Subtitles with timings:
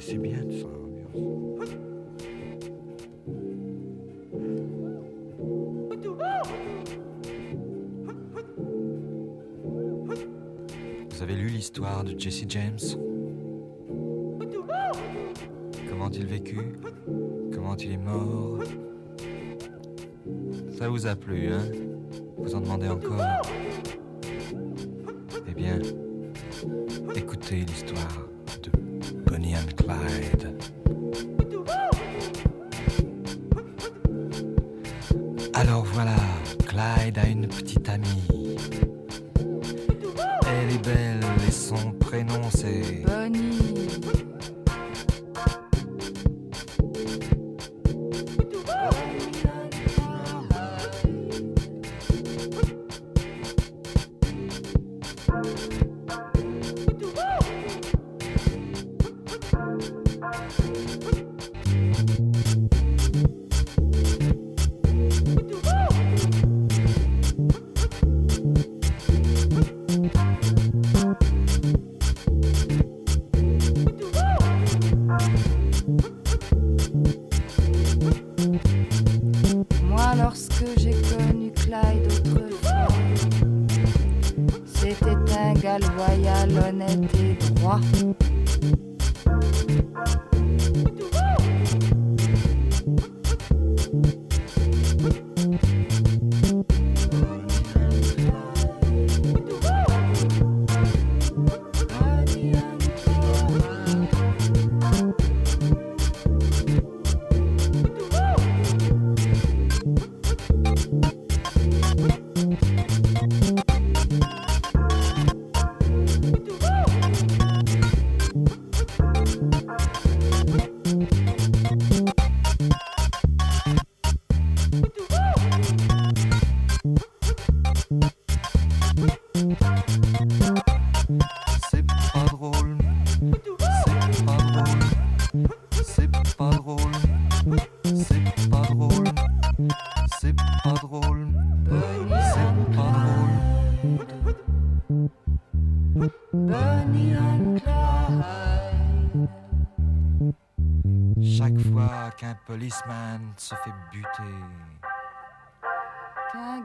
[0.00, 1.68] C'est bien de son ambiance.
[11.10, 13.07] Vous avez lu l'histoire de Jesse James?
[20.78, 21.58] Ça vous a plu, hein?
[22.36, 23.18] Vous en demandez encore?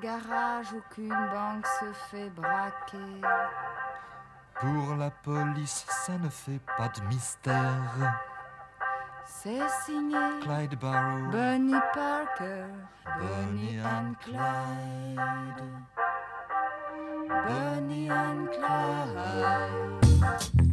[0.01, 3.21] Garage ou qu'une banque se fait braquer.
[4.59, 8.19] pour la police, ça ne fait pas de mystère.
[9.25, 12.65] C'est signé Clyde Barrow, Bonnie Parker,
[13.19, 15.63] Bonnie and Clyde.
[17.47, 20.72] Bonnie and Clyde.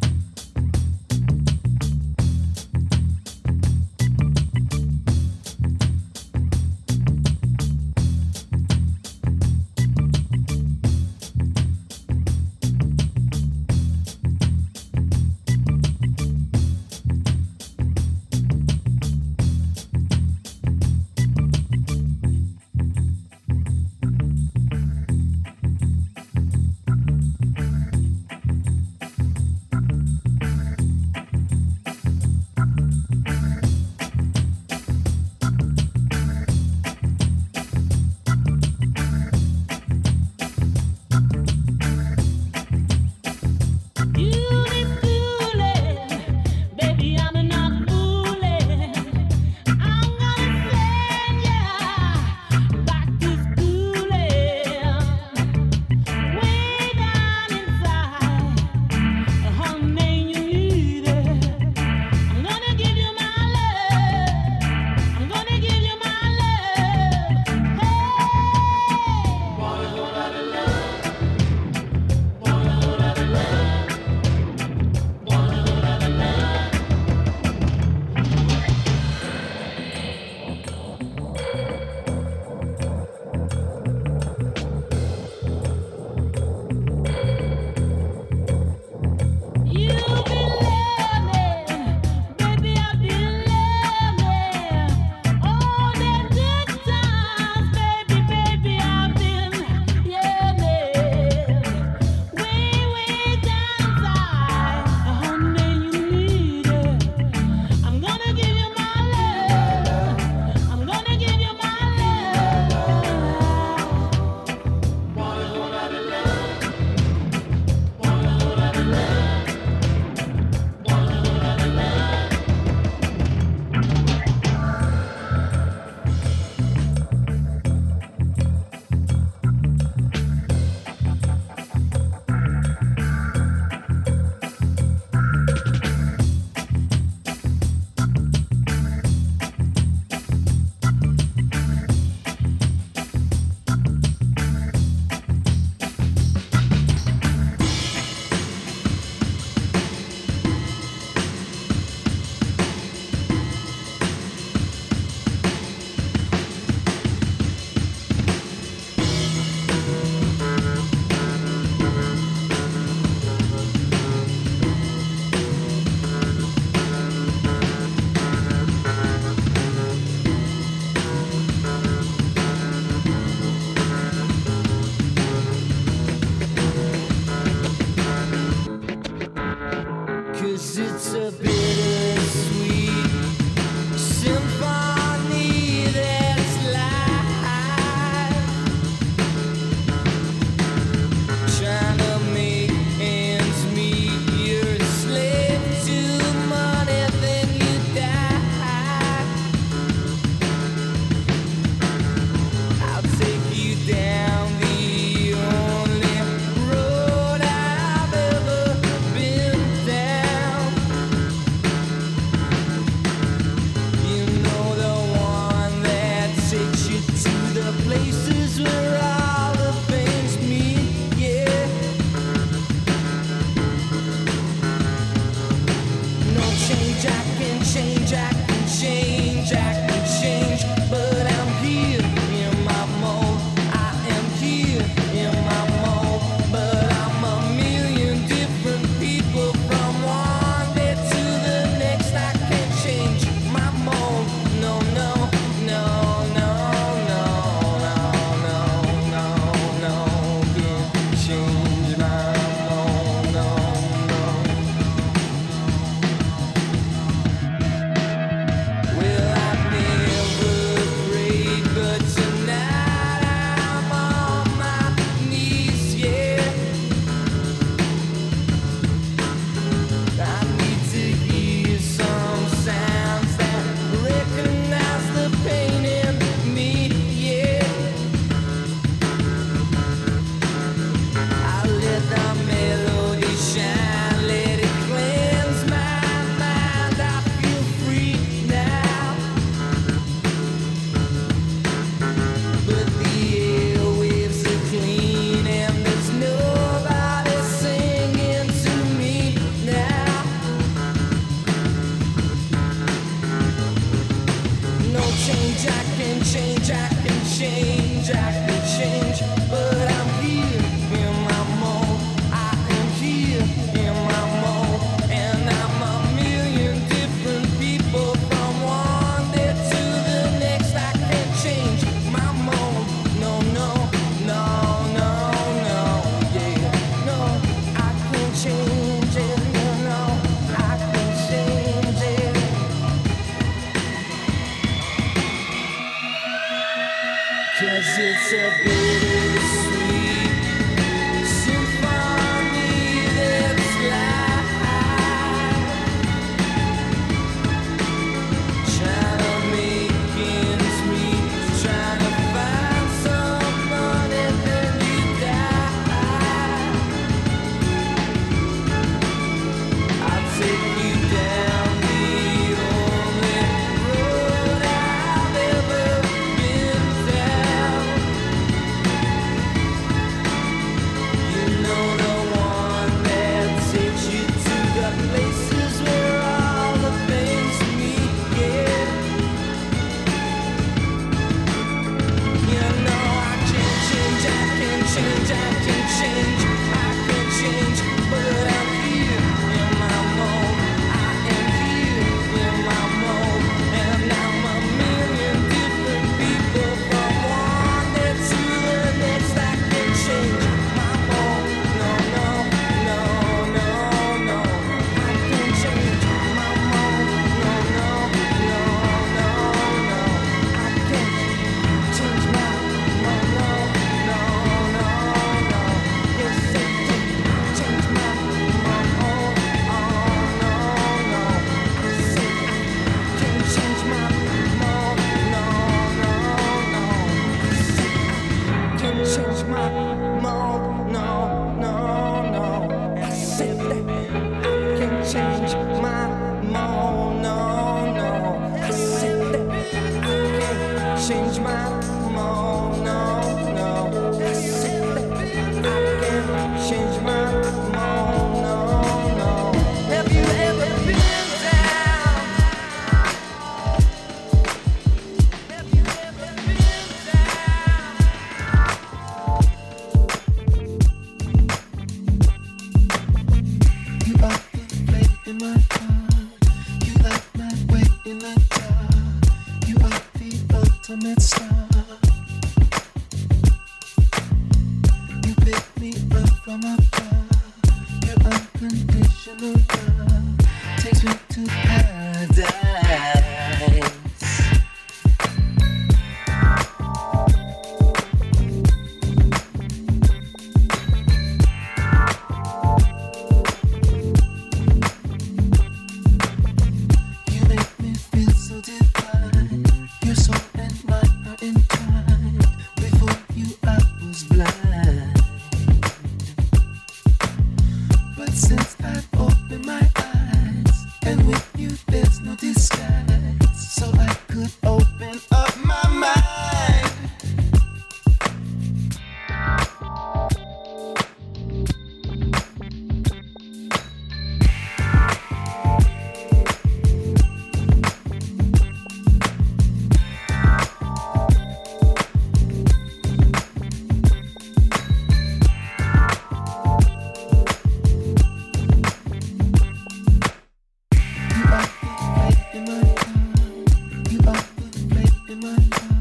[545.41, 546.00] my God.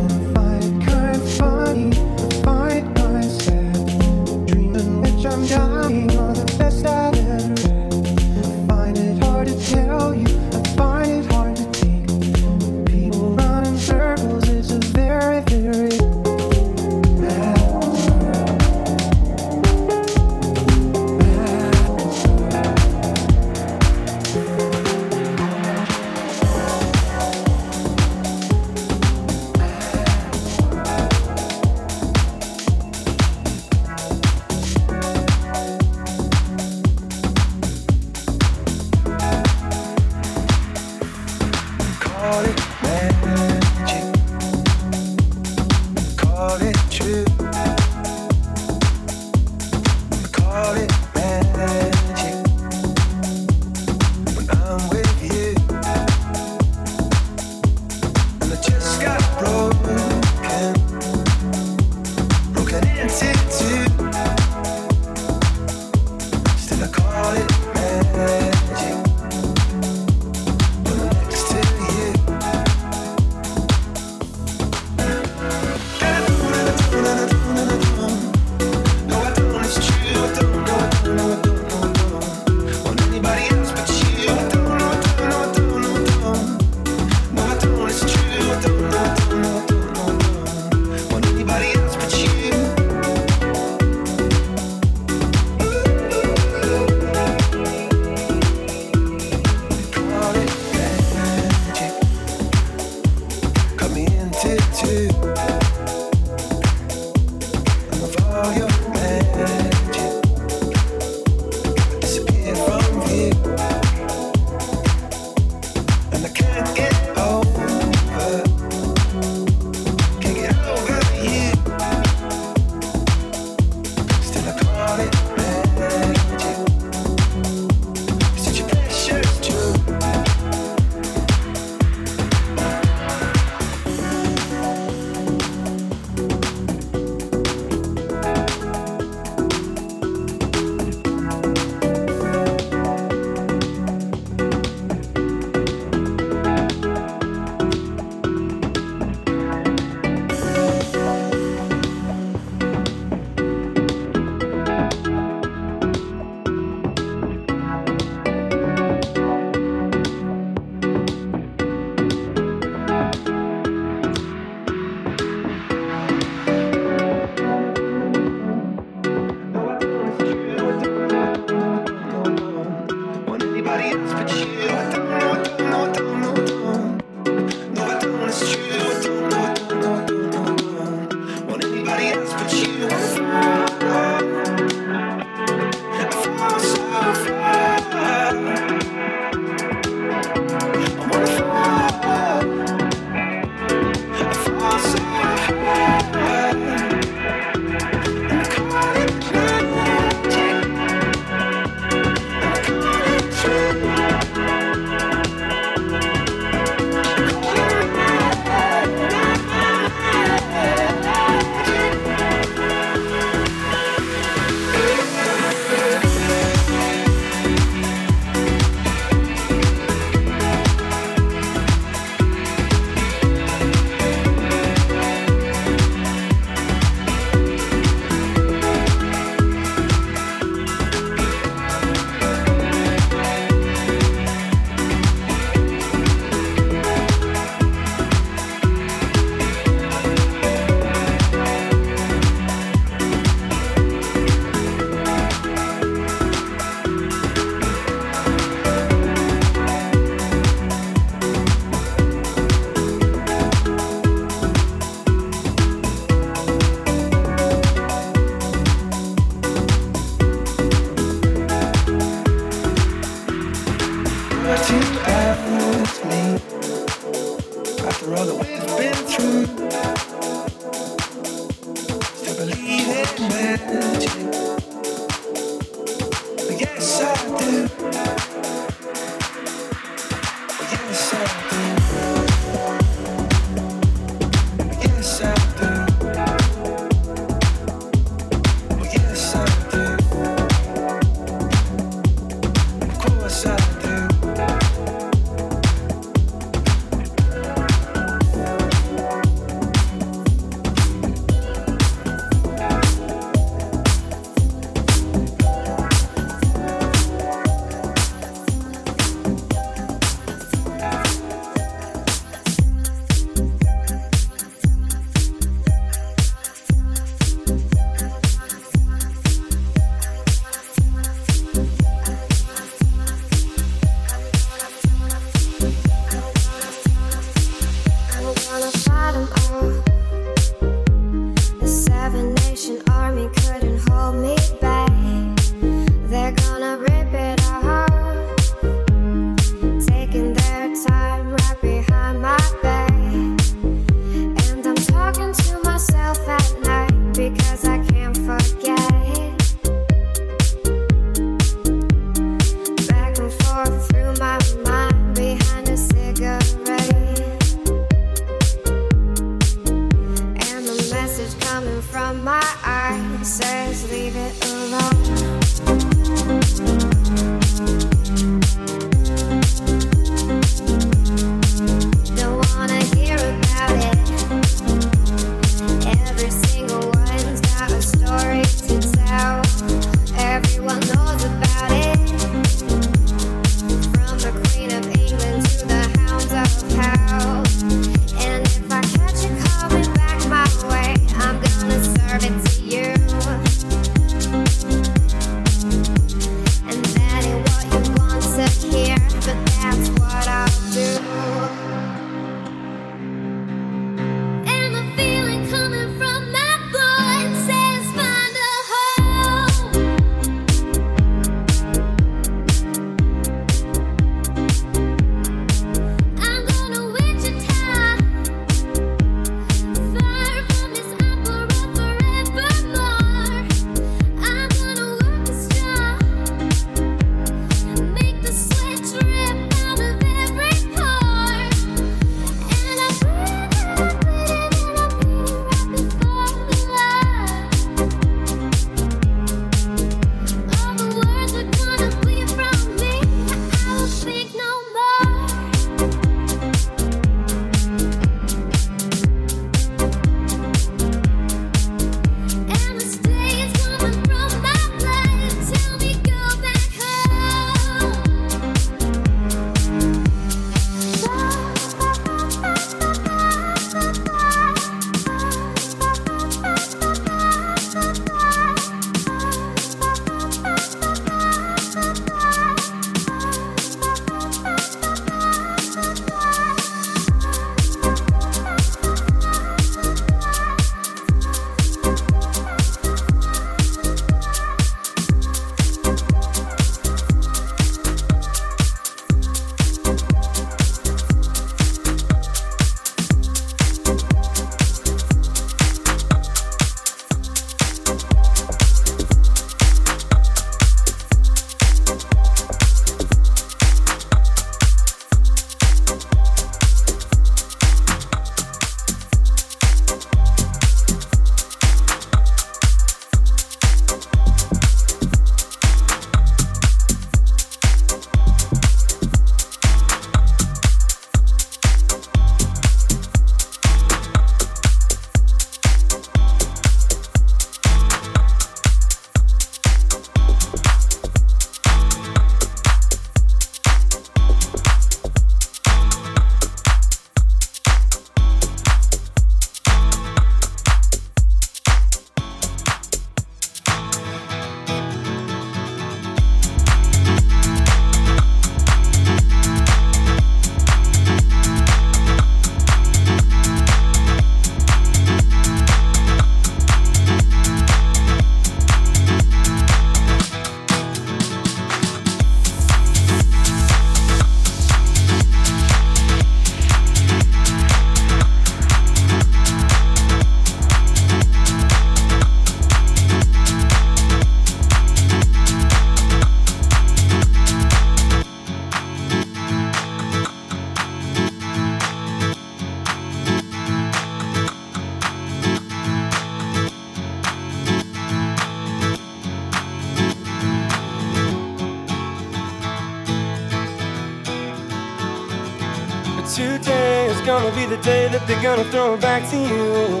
[598.26, 600.00] The they're gonna throw it back to you.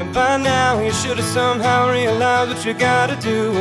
[0.00, 3.52] And by now, you should have somehow realized what you gotta do.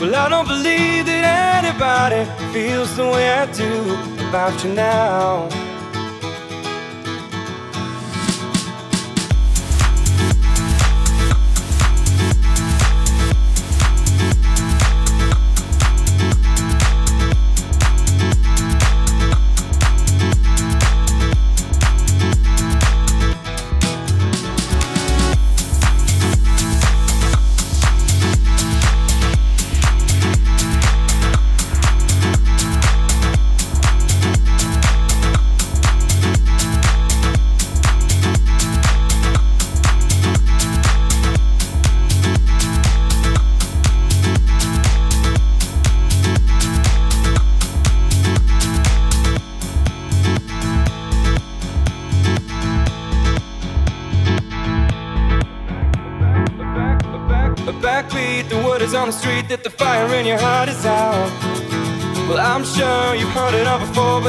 [0.00, 3.94] Well, I don't believe that anybody feels the way I do
[4.28, 5.63] about you now.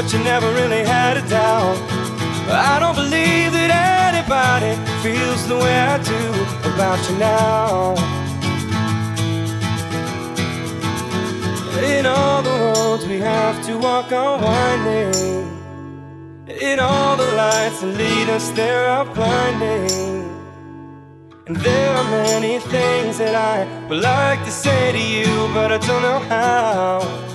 [0.06, 1.76] But you never really had a doubt.
[2.48, 3.70] I don't believe that
[4.14, 6.22] anybody feels the way I do
[6.70, 7.94] about you now.
[11.82, 15.50] In all the roads we have to walk on winding.
[16.60, 20.22] In all the lights that lead us there are blinding.
[21.48, 25.78] And there are many things that I would like to say to you, but I
[25.78, 27.25] don't know how.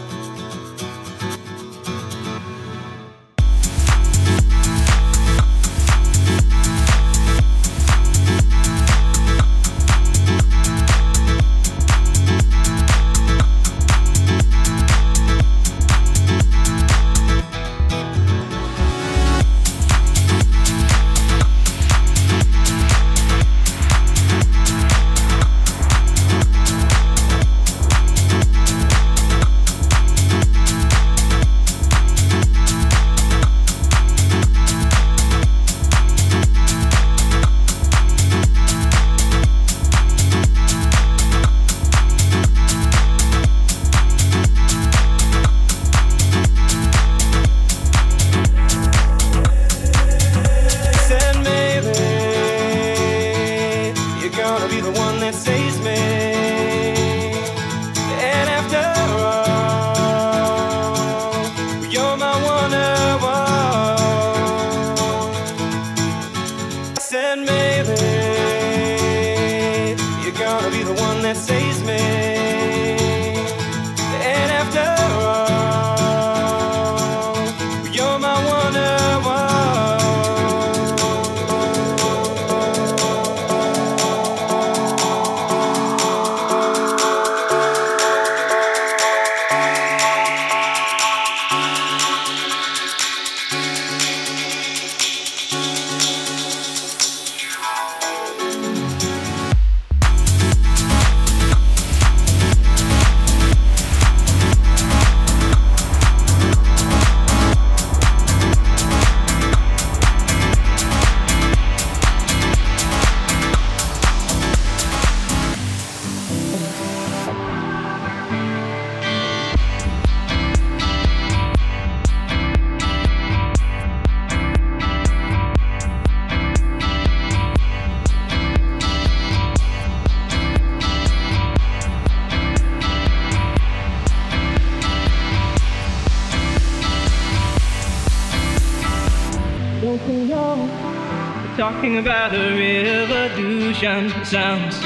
[141.81, 144.79] Talking about a revolution sounds.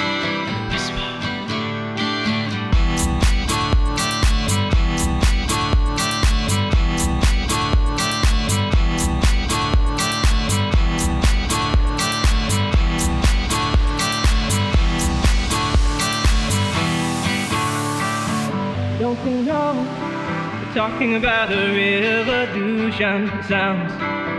[18.97, 20.71] Don't you know?
[20.73, 24.34] Talking about a revolution sounds.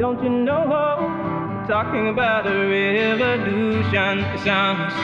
[0.00, 0.64] Don't you know?
[0.66, 4.20] We're talking about a revolution.
[4.20, 4.94] It sounds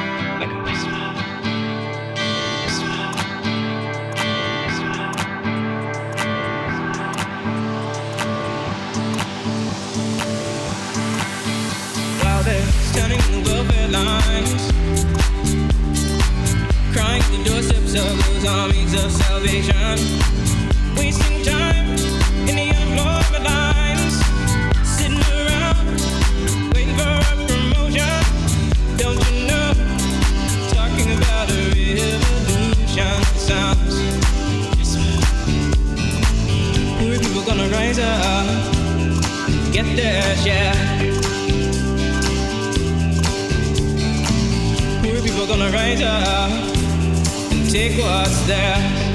[0.41, 1.03] like a whisper.
[13.07, 14.63] In the welfare lines,
[16.93, 20.46] crying the doorsteps of those armies of salvation,
[37.97, 39.73] treasure.
[39.73, 40.75] Get their share.
[45.03, 46.51] Poor people gonna rise up
[47.53, 49.06] and take what's theirs.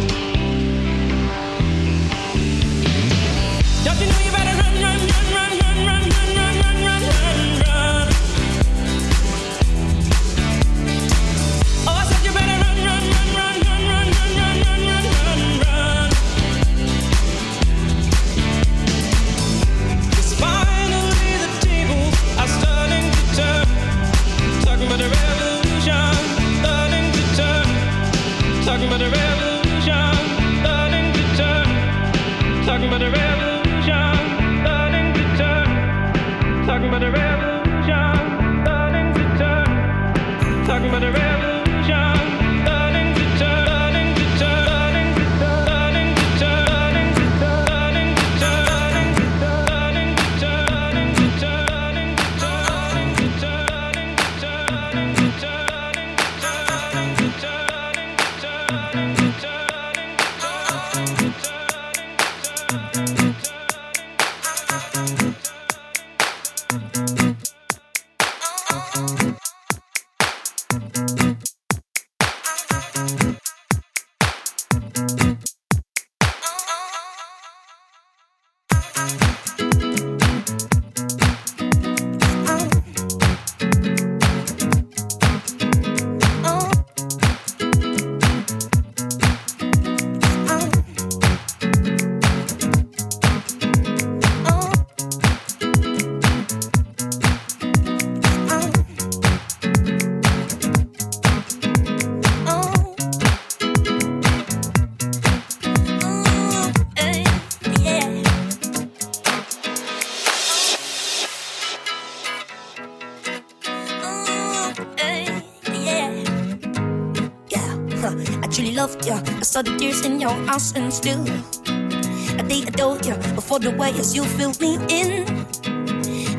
[120.75, 121.25] And still
[121.67, 125.27] I did adore you before the way as you filled me in.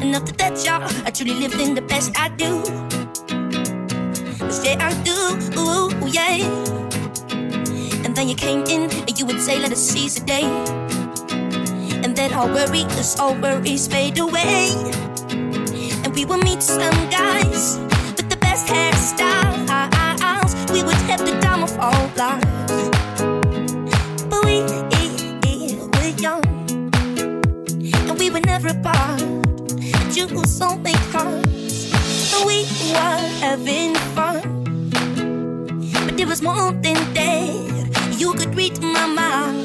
[0.02, 2.62] And after that, y'all, I truly lived in the best I do.
[4.38, 6.40] Cause yeah, I do, ooh, yeah.
[8.04, 10.44] And then you came in and you would say, let us seize the day.
[12.02, 14.70] And then all worries, all worries fade away.
[16.04, 17.78] And we will meet some guys
[18.16, 20.72] with the best hairstyles.
[20.72, 22.51] We would have the time of our lives.
[28.64, 29.20] Apart.
[29.20, 30.28] And you
[30.62, 31.92] only cause.
[32.46, 34.90] We were having fun.
[36.06, 38.14] But there was more than that.
[38.18, 39.61] You could read my mind.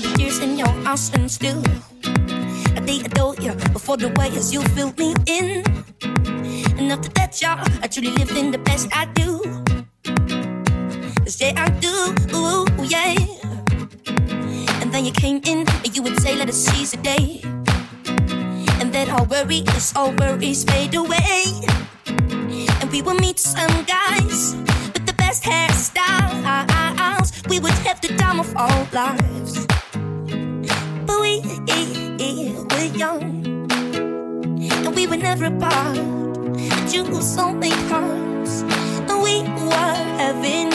[0.00, 1.62] The tears in your eyes and still
[2.76, 5.64] I did adore you before the way as you filled me in.
[6.78, 9.40] And after that, y'all, I truly live in the best I do.
[11.24, 13.14] Cause yeah, I do, ooh, yeah.
[14.80, 17.42] And then you came in and you would say, let us seize the day.
[18.80, 21.44] And then all worries, all worries fade away.
[22.80, 24.56] And we will meet some guys
[24.94, 27.28] with the best hairstyles.
[27.48, 29.69] We would have the time of our lives.
[31.42, 33.46] We're young.
[34.86, 35.96] And we were never apart.
[36.92, 38.62] You was only cause.
[38.62, 40.70] And we were having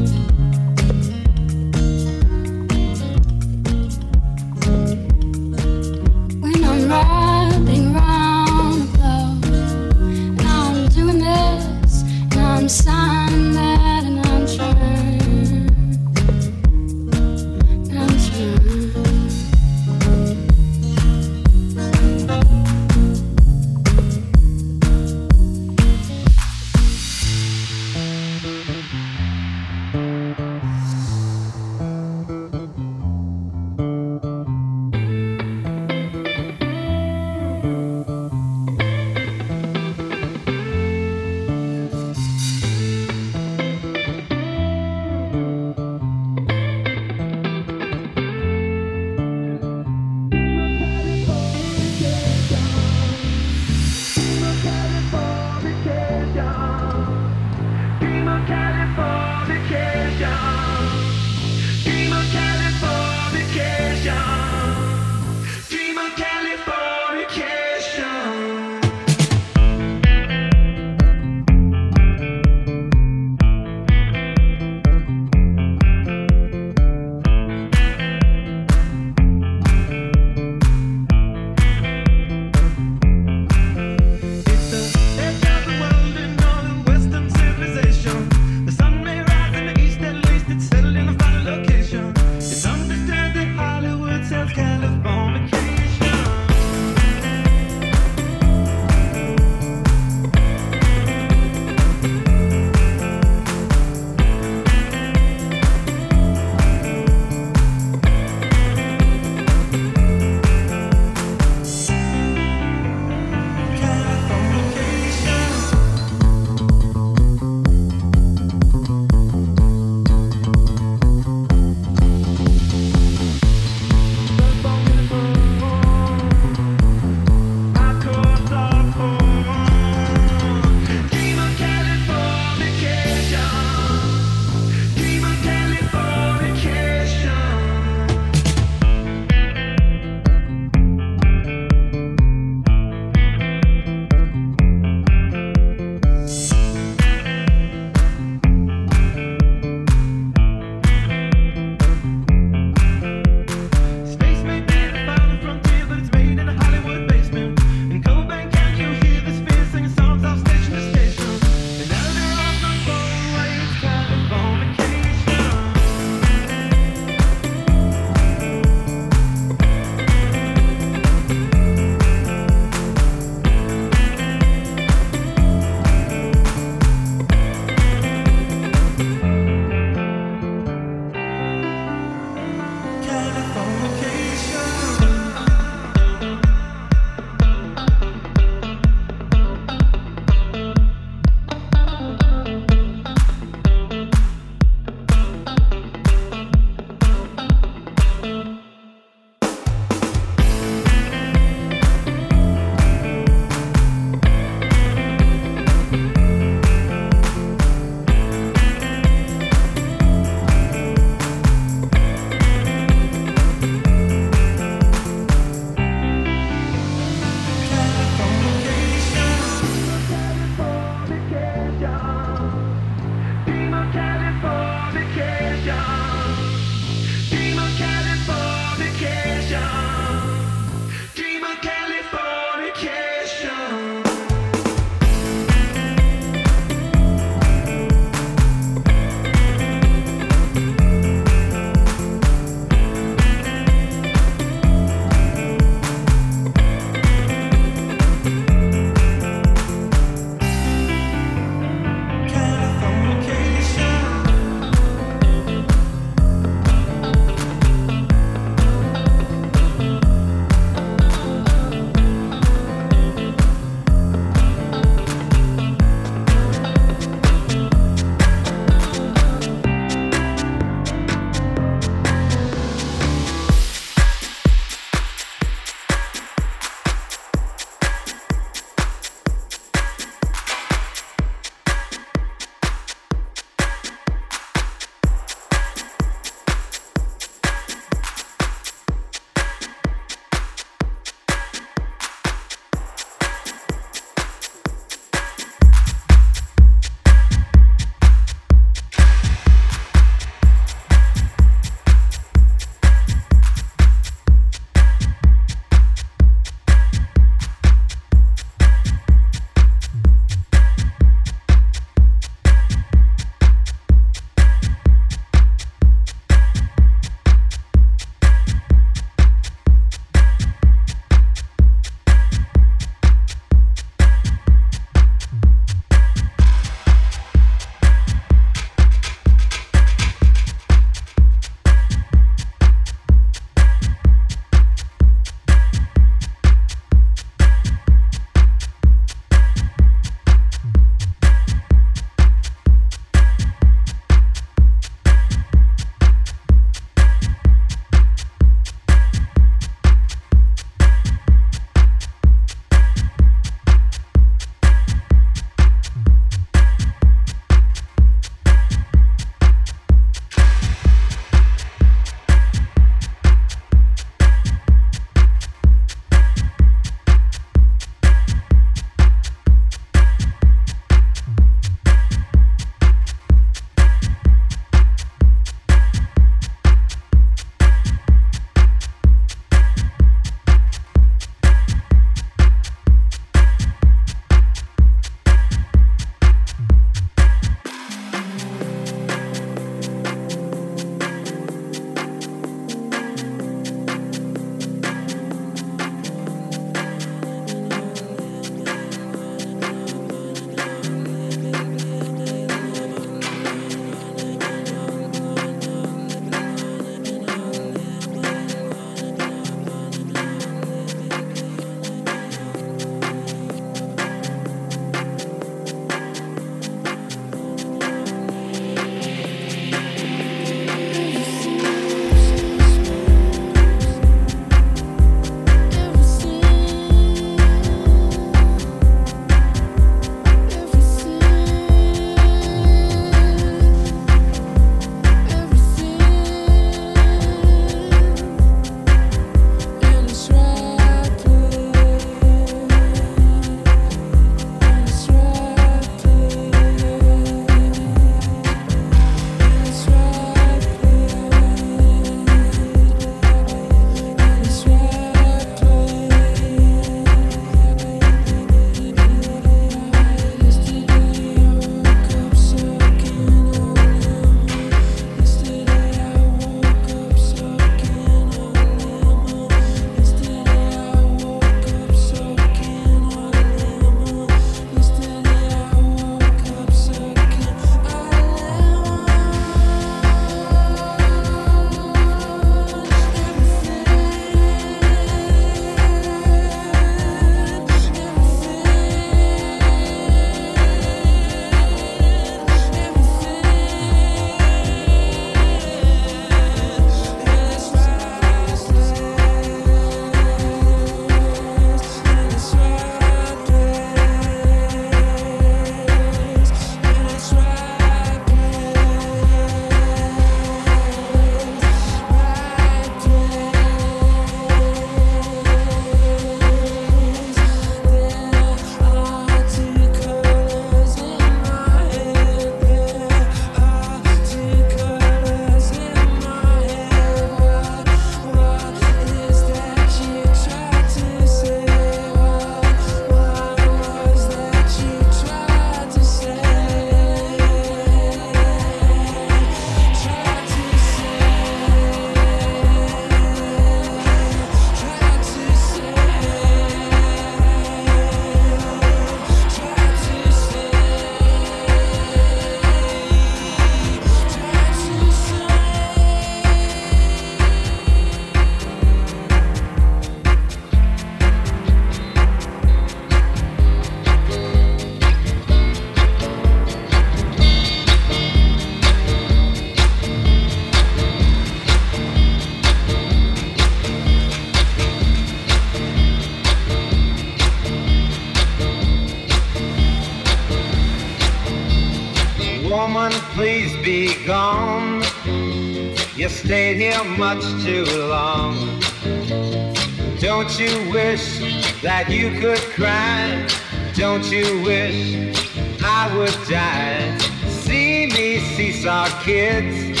[591.86, 593.46] that you could cry?
[593.94, 595.38] Don't you wish
[595.84, 597.16] I would die?
[597.46, 600.00] See me seesaw kids,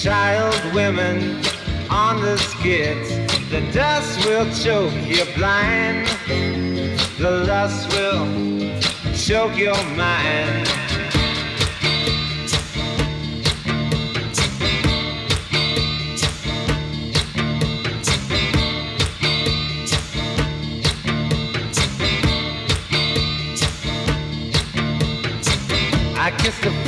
[0.00, 1.44] child women
[1.90, 3.10] on the skids.
[3.50, 6.08] The dust will choke you blind.
[7.18, 8.24] The lust will
[9.12, 10.85] choke your mind.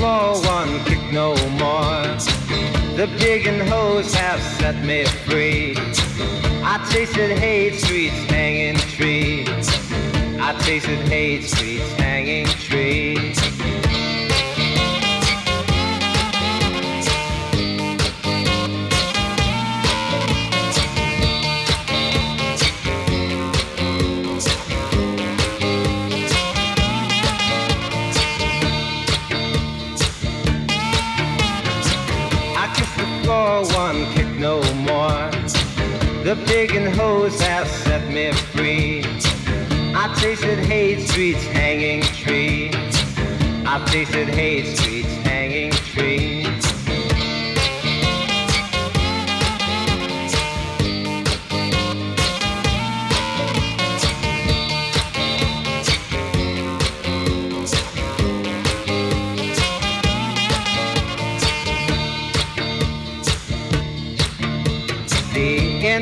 [0.09, 2.07] Floor, one kick no more.
[2.99, 5.75] The big and hose have set me free.
[6.73, 9.67] I tasted hate streets, hanging trees.
[10.47, 12.98] I tasted hate streets, hanging trees.
[37.29, 39.03] Hose have set me free.
[39.95, 42.71] I tasted hate streets, hanging tree.
[43.67, 44.77] I tasted hate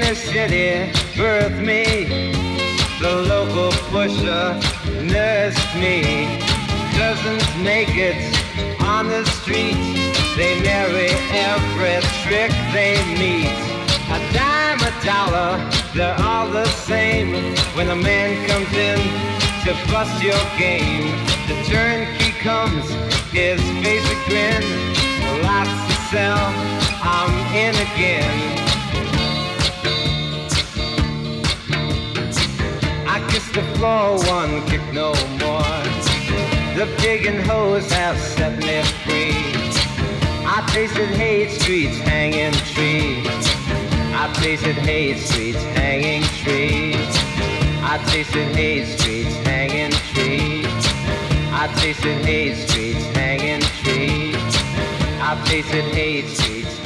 [0.07, 2.07] The city birthed me.
[3.01, 4.55] The local pusher
[5.03, 6.39] nursed me.
[6.95, 8.15] Cousins naked
[8.83, 9.75] on the street.
[10.37, 13.51] They marry every trick they meet.
[14.15, 15.59] A dime, a dollar,
[15.93, 17.33] they're all the same.
[17.75, 19.01] When a man comes in
[19.65, 21.11] to bust your game,
[21.49, 22.89] the turnkey comes,
[23.33, 24.63] his face a grin.
[25.43, 26.47] Lots to sell,
[27.03, 28.66] I'm in again.
[33.57, 35.83] The floor, one kick no more.
[36.77, 39.33] The pig and hose have set me free.
[40.45, 43.27] I tasted hate streets, hanging trees.
[44.13, 47.13] I tasted hate streets, hanging trees.
[47.81, 50.67] I tasted hate streets, hanging trees.
[51.61, 54.37] I tasted hate streets, hanging trees.
[55.29, 56.77] I tasted hate streets,